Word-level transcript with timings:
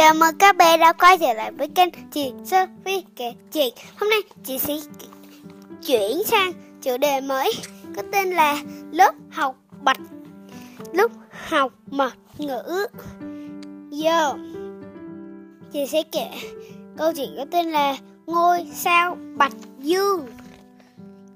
Chào 0.00 0.14
mừng 0.14 0.38
các 0.38 0.56
bé 0.56 0.76
đã 0.76 0.92
quay 0.92 1.18
trở 1.18 1.32
lại 1.32 1.52
với 1.52 1.68
kênh 1.68 1.88
chị 2.10 2.32
Sophie 2.44 3.02
kể 3.16 3.34
chuyện 3.52 3.74
Hôm 3.96 4.10
nay 4.10 4.20
chị 4.44 4.58
sẽ 4.58 4.74
chuyển 5.86 6.24
sang 6.24 6.52
chủ 6.82 6.96
đề 6.96 7.20
mới, 7.20 7.52
có 7.96 8.02
tên 8.12 8.30
là 8.30 8.62
lớp 8.92 9.14
học 9.30 9.56
bạch 9.82 10.00
lúc 10.92 11.12
học 11.30 11.72
mật 11.86 12.12
ngữ 12.38 12.86
Giờ, 13.90 14.34
chị 15.72 15.86
sẽ 15.86 16.02
kể 16.12 16.28
câu 16.96 17.12
chuyện 17.16 17.34
có 17.36 17.44
tên 17.50 17.70
là 17.70 17.96
ngôi 18.26 18.66
sao 18.74 19.16
bạch 19.36 19.56
dương 19.78 20.26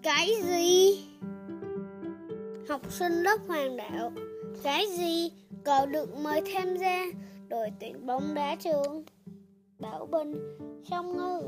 Cái 0.03 0.31
gì? 0.43 1.05
Học 2.69 2.81
sinh 2.91 3.23
lớp 3.23 3.37
hoàng 3.49 3.77
đạo, 3.77 4.13
Cái 4.63 4.87
gì? 4.99 5.31
Cậu 5.65 5.87
được 5.87 6.17
mời 6.19 6.43
tham 6.55 6.77
gia 6.77 7.05
đội 7.55 7.73
tuyển 7.81 8.07
bóng 8.07 8.35
đá 8.35 8.57
trường. 8.57 9.05
Bảo 9.79 10.07
Bình, 10.07 10.59
Song 10.91 11.17
Ngư. 11.17 11.41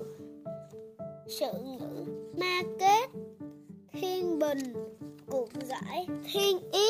Sự 1.26 1.52
ngữ, 1.64 2.04
Ma 2.36 2.62
Kết. 2.78 3.10
Thiên 3.92 4.38
Bình, 4.38 4.72
Cuộc 5.26 5.48
giải, 5.64 6.06
Thiên 6.32 6.58
Ý. 6.72 6.88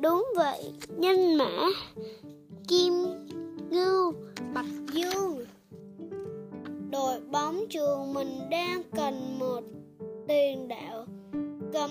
Đúng 0.00 0.26
vậy, 0.36 0.72
Nhân 0.88 1.36
mã, 1.36 1.66
Kim 2.68 2.92
Ngưu, 3.70 4.12
Bạch 4.54 4.92
Dương. 4.92 5.44
Đội 6.90 7.20
bóng 7.20 7.64
trường 7.70 8.14
mình 8.14 8.38
đang 8.50 8.82
cần 8.96 9.38
một 9.38 9.60
tiền 10.28 10.68
đạo 10.68 11.06
cấm 11.72 11.90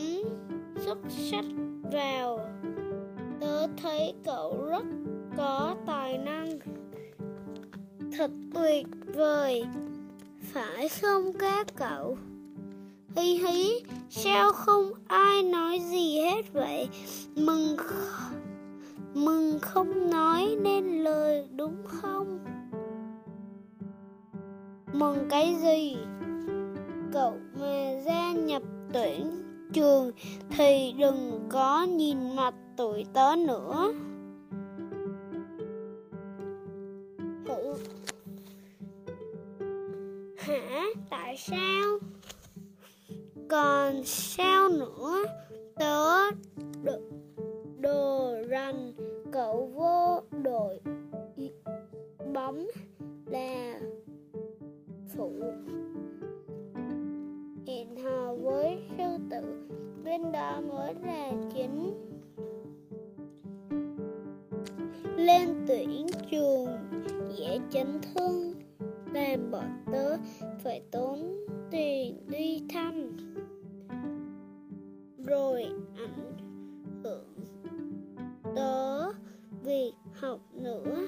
xuất 0.86 0.98
sắc 1.32 1.46
vào. 1.92 2.40
Tớ 3.40 3.68
thấy 3.78 4.14
cậu 4.24 4.66
rất 4.66 4.86
có 5.38 5.76
tài 5.86 6.18
năng 6.18 6.60
Thật 8.18 8.32
tuyệt 8.54 8.88
vời. 9.16 9.66
Phải 10.54 10.90
không 10.90 11.34
các 11.40 11.68
cậu? 11.76 12.18
Hí 13.16 13.38
hí, 13.38 13.82
Sao 14.10 14.52
không 14.54 14.92
ai 15.08 15.44
nói 15.44 15.80
gì 15.80 16.20
hết 16.20 16.54
vậy? 16.54 16.90
Mừng 17.36 17.78
Mừng 19.14 19.60
không 19.62 20.10
nói 20.10 20.58
nên 20.62 21.04
lời, 21.04 21.48
đúng 21.56 21.76
không? 21.88 22.40
Mừng 24.94 25.28
cái 25.30 25.56
gì? 25.62 25.98
Cậu 27.14 27.34
mà 27.60 28.02
gia 28.06 28.32
nhập 28.32 28.62
tuyển 28.94 29.32
trường 29.74 30.12
Thì 30.50 30.94
đừng 30.98 31.48
có 31.50 31.84
nhìn 31.84 32.36
mặt 32.36 32.54
tụi 32.78 33.06
tớ 33.14 33.36
nữa. 33.36 33.94
Hả? 40.46 40.86
Tại 41.10 41.38
sao? 41.38 42.00
Còn 43.50 44.04
sao 44.04 44.70
nữa? 44.70 45.24
Tớ 45.76 46.32
đồ, 46.84 47.00
đồ 47.80 48.36
rằng 48.48 48.94
cậu 49.32 49.72
vô 49.76 50.22
đội 50.44 50.80
bóng 52.34 52.68
là 53.26 53.80
phụ 55.16 55.34
hẹn 57.68 57.96
hò 58.04 58.34
với 58.34 58.78
sư 58.98 59.18
tử 59.32 59.68
bên 60.04 60.32
đó 60.32 60.62
mới 60.62 60.94
là 61.04 61.32
chính 61.54 61.94
lên 65.18 65.66
tuyển 65.68 66.08
trường 66.32 66.68
dễ 67.38 67.60
chấn 67.72 68.02
thương 68.02 68.55
làm 69.16 69.52
bọn 69.52 69.78
tớ, 69.92 70.18
phải 70.64 70.82
tốn 70.92 71.20
tiền 71.72 72.28
đi 72.28 72.62
thăm. 72.70 73.18
Rồi 75.26 75.64
ảnh 75.96 76.14
hưởng 77.04 77.24
tớ 78.56 79.12
việc 79.64 79.94
học 80.14 80.40
nữa. 80.54 81.08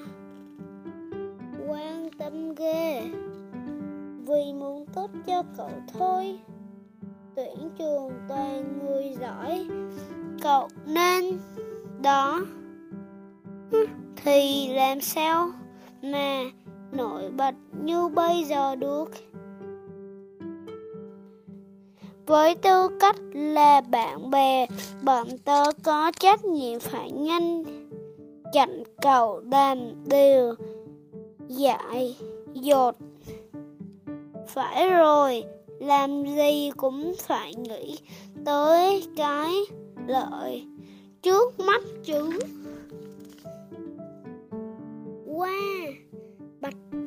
Quan 1.68 2.10
tâm 2.18 2.54
ghê, 2.54 3.02
vì 4.26 4.52
muốn 4.52 4.86
tốt 4.94 5.10
cho 5.26 5.42
cậu 5.56 5.70
thôi. 5.92 6.38
Tuyển 7.36 7.70
trường 7.78 8.12
toàn 8.28 8.78
người 8.78 9.14
giỏi, 9.20 9.68
cậu 10.42 10.68
nên 10.86 11.38
đó. 12.02 12.40
Thì 14.16 14.72
làm 14.74 15.00
sao 15.00 15.50
mà 16.02 16.42
nổi 16.92 17.30
bật 17.30 17.54
như 17.84 18.08
bây 18.08 18.44
giờ 18.44 18.76
được. 18.76 19.10
Với 22.26 22.54
tư 22.54 22.88
cách 23.00 23.16
là 23.32 23.80
bạn 23.80 24.30
bè 24.30 24.66
bọn 25.02 25.26
tớ 25.44 25.62
có 25.82 26.12
trách 26.20 26.44
nhiệm 26.44 26.80
phải 26.80 27.10
nhanh 27.10 27.64
chặn 28.52 28.82
cầu 29.02 29.40
đàm 29.40 29.78
đều 30.06 30.54
dại 31.48 32.16
dột. 32.54 32.94
Phải 34.48 34.90
rồi 34.90 35.44
làm 35.80 36.24
gì 36.36 36.70
cũng 36.76 37.14
phải 37.18 37.54
nghĩ 37.54 37.98
tới 38.44 39.06
cái 39.16 39.54
lợi 40.06 40.64
trước 41.22 41.60
mắt 41.60 41.82
chứ. 42.04 42.30
Wow, 45.26 45.92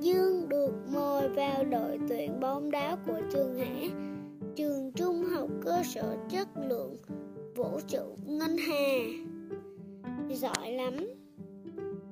Dương 0.02 0.50
được 0.50 0.74
mời 0.94 1.30
vào 1.30 1.64
đội 1.66 2.00
tuyển 2.10 2.40
bóng 2.40 2.72
đá 2.72 2.98
của 3.08 3.22
trường 3.32 3.56
Hải, 3.56 3.92
trường 4.56 4.92
trung 4.92 5.24
học 5.24 5.50
cơ 5.62 5.84
sở 5.84 6.18
chất 6.30 6.48
lượng 6.70 6.98
vũ 7.56 7.80
trụ 7.88 8.18
Ngân 8.26 8.58
Hà. 8.58 8.88
Giỏi 10.30 10.72
lắm, 10.72 10.94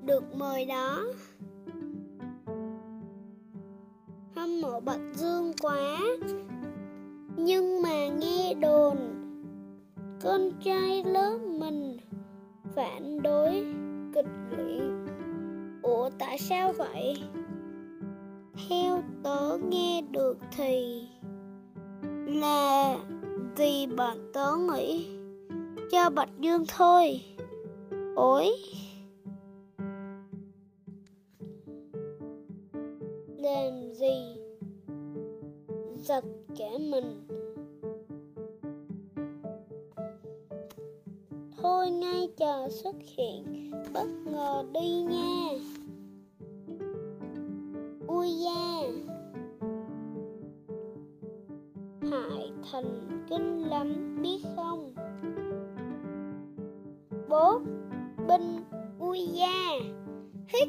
được 0.06 0.36
mời 0.36 0.66
đó. 0.66 1.06
Hâm 4.36 4.62
mộ 4.62 4.80
Bạch 4.80 5.16
Dương 5.16 5.54
quá, 5.62 6.00
nhưng 7.38 7.82
mà 7.82 8.08
nghe 8.08 8.54
đồn 8.54 8.98
con 10.22 10.52
trai 10.64 11.04
lớn 11.04 11.60
mình 11.60 11.98
phản 12.76 13.22
đối 13.22 13.66
kịch 14.14 14.58
liệt 14.58 15.14
Ủa 15.82 16.10
tại 16.20 16.38
sao 16.38 16.74
vậy? 16.74 17.16
Theo 18.68 19.04
tớ 19.24 19.58
nghe 19.70 20.02
được 20.12 20.38
thì 20.52 21.02
là 22.28 22.98
vì 23.56 23.88
bọn 23.98 24.18
tớ 24.34 24.56
nghĩ 24.58 25.08
cho 25.92 26.10
Bạch 26.10 26.30
Dương 26.40 26.66
thôi. 26.78 27.22
ối, 28.16 28.52
Làm 33.38 33.94
gì? 33.94 34.36
Giật 35.96 36.26
cả 36.58 36.70
mình. 36.80 37.28
Thôi 41.58 41.90
ngay 41.90 42.30
chờ 42.38 42.68
xuất 42.70 42.96
hiện 43.18 43.72
bất 43.94 44.08
ngờ 44.26 44.64
đi 44.74 45.02
nha 45.02 45.50
vui 48.20 48.32
da 48.32 48.82
Hại 52.12 52.52
thần 52.72 53.10
kinh 53.30 53.70
lắm 53.70 54.18
biết 54.22 54.40
không 54.56 54.94
Bố 57.30 57.60
Binh 58.28 58.64
vui 58.98 59.28
da 59.34 59.72
Hít 60.48 60.68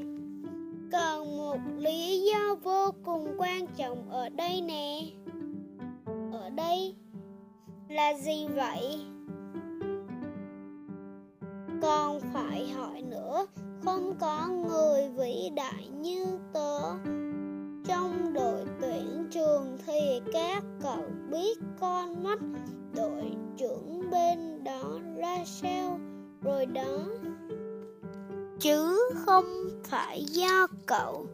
Còn 0.93 1.37
một 1.37 1.58
lý 1.79 2.23
do 2.23 2.55
vô 2.62 2.91
cùng 3.05 3.35
quan 3.38 3.67
trọng 3.76 4.11
ở 4.11 4.29
đây 4.29 4.61
nè. 4.61 5.00
Ở 6.32 6.50
đây 6.50 6.94
Là 7.88 8.14
gì 8.14 8.47
vậy? 8.55 9.00
Còn 11.82 12.20
phải 12.32 12.69
hỏi 12.69 13.02
nữa, 13.02 13.47
Không 13.85 14.14
có 14.20 14.49
người 14.49 15.08
vĩ 15.17 15.50
đại 15.56 15.88
như 16.00 16.38
tớ 16.52 16.81
trong 17.90 18.32
đội 18.34 18.64
tuyển 18.81 19.26
trường 19.31 19.78
thì 19.87 20.20
các 20.32 20.62
cậu 20.82 21.04
biết 21.31 21.58
con 21.81 22.22
mắt 22.22 22.38
đội 22.96 23.25
trưởng 23.58 24.10
bên 24.10 24.64
đó 24.64 24.98
ra 25.16 25.44
sao 25.44 25.98
rồi 26.42 26.66
đó. 26.66 26.98
Chứ 28.60 28.98
không 29.14 29.69
phải 29.84 30.25
do 30.25 30.66
cậu 30.87 31.26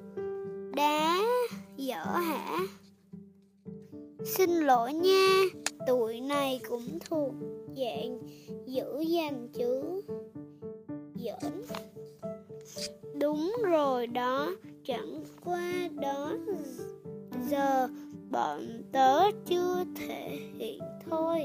đá 0.76 1.18
dở 1.76 2.04
hả? 2.04 2.58
Xin 4.24 4.50
lỗi 4.50 4.92
nha, 4.92 5.42
tụi 5.86 6.20
này 6.20 6.60
cũng 6.68 6.98
thuộc 7.10 7.32
dạng 7.76 8.18
dữ 8.66 9.00
dành 9.00 9.48
chứ. 9.52 10.02
Giỡn. 11.14 11.62
Đúng 13.20 13.52
rồi 13.62 14.06
đó 14.06 14.50
Chẳng 14.86 15.24
qua 15.44 15.88
đó 16.00 16.32
giờ 17.50 17.88
bọn 18.30 18.60
tớ 18.92 19.30
chưa 19.46 19.84
thể 19.94 20.38
hiện 20.58 20.80
thôi. 21.10 21.40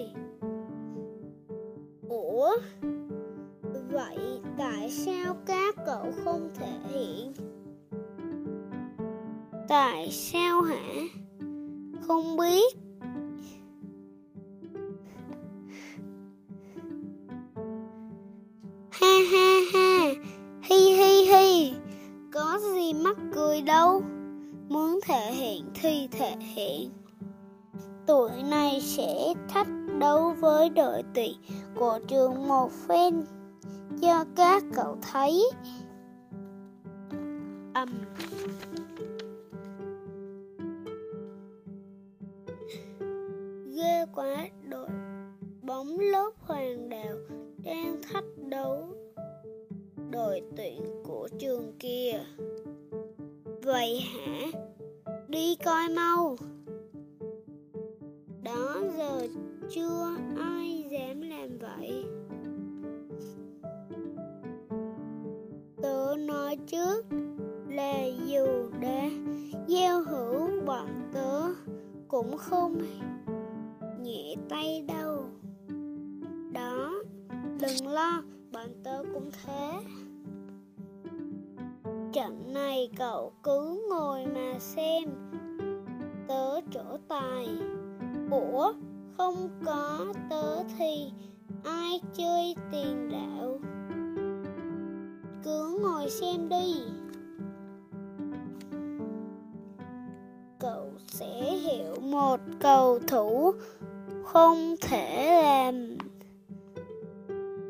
Ủa? 2.10 2.58
Vậy 3.92 4.18
tại 4.58 4.90
sao 4.90 5.36
các 5.46 5.76
cậu 5.86 6.12
không 6.24 6.50
thể 6.56 6.80
hiện? 6.90 7.34
Tại 9.68 10.12
sao 10.12 10.62
hả? 10.62 10.94
Không 12.02 12.38
biết. 12.38 12.78
Ha 18.90 19.14
ha 19.32 19.60
ha. 19.74 20.10
Hi 20.62 20.78
hi. 20.78 20.96
hi 20.96 21.21
có 22.52 22.60
gì 22.60 22.94
mắc 22.94 23.18
cười 23.34 23.62
đâu. 23.62 24.02
Muốn 24.70 25.00
thể 25.04 25.32
hiện 25.32 25.66
thì 25.74 26.08
thể 26.12 26.36
hiện. 26.40 26.92
Tuổi 28.08 28.32
này 28.50 28.82
sẽ 28.82 29.34
thách 29.50 29.68
đấu 30.00 30.34
với 30.40 30.70
đội 30.70 31.04
tuyển 31.14 31.34
của 31.76 32.00
trường 32.08 32.48
một 32.48 32.72
phen. 32.72 33.26
Cho 34.02 34.26
các 34.36 34.64
cậu 34.76 34.98
thấy. 35.12 35.52
Âm. 37.74 37.90
Ghê 43.76 44.06
quá, 44.16 44.48
đội 44.70 44.90
bóng 45.62 46.00
lớp 46.00 46.32
hoàng 46.40 46.90
đạo 46.90 47.16
đang 47.64 48.02
thách 48.02 48.26
đấu 48.50 49.01
đội 50.12 50.42
tuyển 50.58 50.82
của 51.04 51.30
trường 51.40 51.74
kia 51.80 52.14
vậy 53.64 54.00
hả? 54.00 54.60
Đi 55.28 55.56
coi 55.66 55.90
mau. 55.90 56.36
Đó, 58.44 58.82
giờ 58.98 59.28
chưa 59.70 60.16
ai 60.40 60.86
dám 60.92 61.22
làm 61.22 61.58
vậy. 61.58 62.06
Tớ 65.82 66.16
nói 66.20 66.58
trước 66.68 67.06
là 67.68 68.06
dù 68.28 68.46
đã 68.82 69.10
gieo 69.68 70.02
hữu, 70.04 70.50
bọn 70.66 70.88
tớ 71.14 71.42
cũng 72.08 72.38
không 72.38 72.82
nhẹ 74.02 74.36
tay 74.50 74.86
đâu. 74.88 75.26
Đó, 76.54 76.94
đừng 77.62 77.88
lo, 77.88 78.24
bọn 78.52 78.68
tớ 78.84 79.04
cũng 79.14 79.32
thế 79.46 79.80
trận 82.14 82.54
này 82.54 82.90
cậu 82.98 83.32
cứ 83.44 83.82
ngồi 83.90 84.26
mà 84.26 84.60
xem. 84.60 85.04
Tớ 86.28 86.62
trổ 86.72 86.98
tài. 87.08 87.48
Ủa, 88.32 88.74
không 89.18 89.50
có, 89.66 90.14
tớ 90.30 90.64
thì 90.78 91.12
ai 91.64 92.02
chơi 92.14 92.56
tiền 92.72 93.10
đạo? 93.12 93.60
Cứ 95.44 95.80
ngồi 95.82 96.10
xem 96.10 96.50
đi. 96.50 96.76
Cậu 100.60 100.92
sẽ 101.08 101.52
hiểu 101.56 101.96
một 102.02 102.40
cầu 102.60 103.00
thủ 103.08 103.52
không 104.24 104.76
thể 104.82 105.42
làm. 105.44 105.98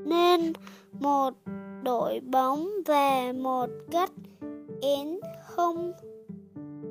Nên 0.05 0.53
một 0.99 1.33
đội 1.83 2.19
bóng 2.19 2.69
và 2.85 3.33
một 3.35 3.69
cách 3.91 4.11
én 4.81 5.19
không 5.43 5.91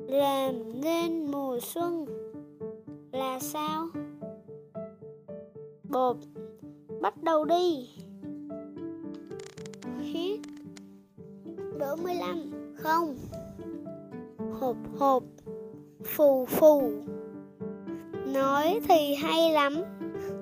làm 0.07 0.81
nên 0.81 1.31
mùa 1.31 1.59
xuân 1.61 2.05
là 3.11 3.39
sao? 3.39 3.87
Bột 5.89 6.17
bắt 7.01 7.23
đầu 7.23 7.45
đi. 7.45 7.89
Hết 10.13 10.37
đỡ 11.79 11.95
15 11.95 12.51
không. 12.75 13.15
Hộp 14.59 14.77
hộp, 14.99 15.23
phù 16.03 16.45
phù. 16.45 16.91
Nói 18.25 18.79
thì 18.87 19.15
hay 19.15 19.51
lắm, 19.51 19.83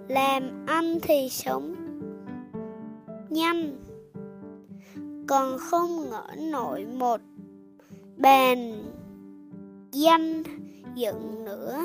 làm 0.08 0.66
ăn 0.68 1.00
thì 1.02 1.30
sống 1.30 1.76
nhanh. 3.30 3.78
Còn 5.28 5.58
không 5.58 6.10
ngỡ 6.10 6.36
nổi 6.52 6.86
một 6.86 7.22
bàn 8.20 8.86
danh 9.92 10.44
dựng 10.96 11.46
nữa. 11.46 11.78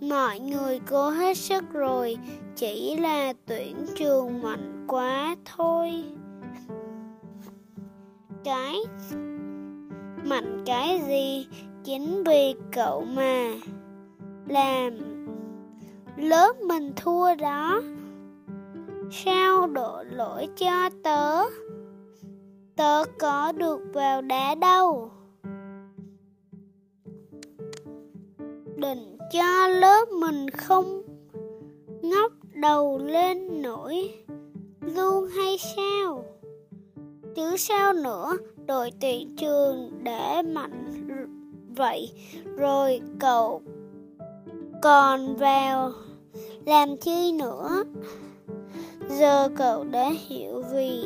Mọi 0.00 0.40
người 0.40 0.80
cố 0.90 1.10
hết 1.10 1.36
sức 1.36 1.64
rồi, 1.72 2.16
chỉ 2.56 2.96
là 2.96 3.32
tuyển 3.46 3.76
trường 3.96 4.42
mạnh 4.42 4.84
quá 4.88 5.36
thôi. 5.44 6.04
Cái? 8.44 8.76
Mạnh 10.24 10.62
cái 10.66 11.00
gì? 11.06 11.48
Chính 11.84 12.24
vì 12.24 12.54
cậu 12.72 13.04
mà. 13.04 13.52
Làm. 14.48 14.92
Lớp 16.16 16.60
mình 16.60 16.92
thua 16.96 17.34
đó. 17.34 17.82
Sao 19.10 19.66
đổ 19.66 20.04
lỗi 20.10 20.48
cho 20.56 20.90
tớ? 21.02 21.44
Tớ 22.80 23.04
có 23.18 23.52
được 23.52 23.80
vào 23.92 24.22
đá 24.22 24.54
đâu? 24.54 25.10
Định 28.76 29.18
cho 29.32 29.68
lớp 29.68 30.08
mình 30.20 30.50
không 30.50 31.02
ngóc 32.02 32.32
đầu 32.54 32.98
lên 32.98 33.62
nổi, 33.62 34.14
luôn 34.80 35.28
hay 35.28 35.58
sao? 35.76 36.24
Chứ 37.34 37.56
sao 37.56 37.92
nữa, 37.92 38.36
đội 38.66 38.90
tuyển 39.00 39.36
trường 39.36 39.90
để 40.02 40.42
mạnh 40.42 41.06
vậy, 41.76 42.12
rồi 42.56 43.00
cậu 43.18 43.62
còn 44.82 45.36
vào 45.36 45.92
làm 46.66 46.96
chi 46.96 47.32
nữa? 47.32 47.84
Giờ 49.08 49.48
cậu 49.56 49.84
đã 49.84 50.10
hiểu 50.28 50.62
vì 50.72 51.02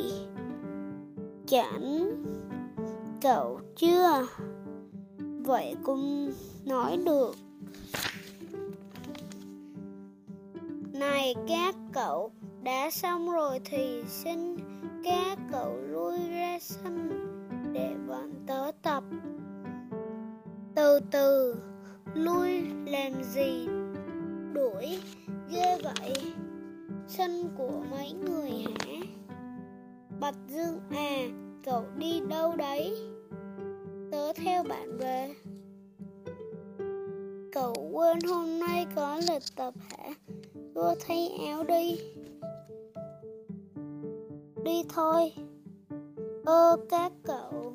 chẳng 1.55 2.11
cậu 3.23 3.61
chưa? 3.77 4.27
Vậy 5.45 5.77
cũng 5.83 6.33
nói 6.65 6.99
được. 7.07 7.35
Này, 10.93 11.35
các 11.49 11.75
cậu, 11.93 12.33
đã 12.63 12.91
xong 12.91 13.33
rồi 13.33 13.61
thì 13.65 14.03
xin 14.09 14.57
các 15.05 15.39
cậu 15.53 15.77
lui 15.77 16.19
ra 16.31 16.59
sân 16.61 17.09
để 17.73 17.95
bọn 18.09 18.31
tớ 18.47 18.71
tập. 18.83 19.05
Từ 20.75 21.01
từ, 21.11 21.57
lui 22.15 22.63
làm 22.87 23.13
gì? 23.23 23.69
Đuổi 24.53 24.99
ghê 25.51 25.79
vậy. 25.85 26.15
Sân 27.09 27.49
của 27.59 27.83
mấy 27.91 28.13
người 28.13 28.51
hả? 28.51 29.07
Bạch 30.21 30.37
dương 30.49 30.81
à 30.91 31.44
cậu 31.65 31.85
đi 31.99 32.21
đâu 32.29 32.57
đấy? 32.57 32.97
Tớ 34.11 34.33
theo 34.33 34.63
bạn 34.63 34.99
về. 34.99 35.35
Cậu 37.53 37.75
quên 37.93 38.19
hôm 38.29 38.59
nay 38.59 38.87
có 38.97 39.21
lịch 39.29 39.43
tập 39.57 39.75
hả? 39.91 40.15
Đưa 40.75 40.95
thay 41.01 41.29
áo 41.49 41.65
đi. 41.65 41.99
Đi 44.65 44.83
thôi. 44.89 45.33
Ơ, 46.45 46.77
các 46.91 47.13
cậu. 47.23 47.75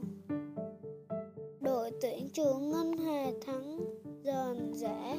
Đội 1.60 1.92
tuyển 2.02 2.30
trường 2.34 2.70
Ngân 2.70 2.98
Hà 2.98 3.26
thắng 3.46 3.80
giòn 4.24 4.74
giả 4.74 5.16